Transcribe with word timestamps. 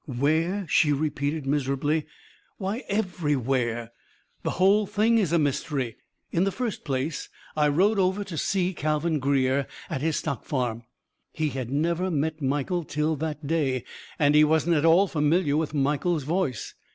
"Where?" 0.07 0.65
she 0.67 0.91
repeated 0.91 1.45
miserably. 1.45 2.07
"Why, 2.57 2.81
everywhere! 2.89 3.91
The 4.41 4.49
whole 4.57 4.87
thing 4.87 5.19
is 5.19 5.31
a 5.31 5.37
mystery. 5.37 5.95
In 6.31 6.43
the 6.43 6.51
first 6.51 6.83
place, 6.83 7.29
I 7.55 7.67
rode 7.67 7.99
over 7.99 8.23
to 8.23 8.35
see 8.35 8.73
Calvin 8.73 9.19
Greer, 9.19 9.67
at 9.91 10.01
his 10.01 10.15
stock 10.17 10.43
farm. 10.43 10.85
He 11.33 11.49
had 11.49 11.69
never 11.69 12.09
met 12.09 12.41
Michael 12.41 12.83
till 12.83 13.15
that 13.17 13.45
day, 13.45 13.83
and 14.17 14.33
he 14.33 14.43
wasn't 14.43 14.75
at 14.75 14.85
all 14.85 15.07
familiar 15.07 15.55
with 15.55 15.75
Michael's 15.75 16.23
voice. 16.23 16.73